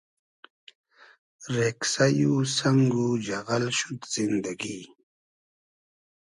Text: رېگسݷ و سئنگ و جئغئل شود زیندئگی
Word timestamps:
رېگسݷ 1.55 2.17
و 2.31 2.33
سئنگ 2.55 2.91
و 3.05 3.07
جئغئل 3.25 3.65
شود 3.77 4.01
زیندئگی 4.13 4.79